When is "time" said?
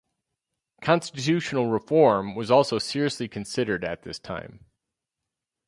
4.17-4.65